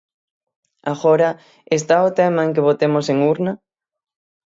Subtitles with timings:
[0.93, 1.29] Agora,
[1.77, 3.53] ¿está o tema en que votemos en urna?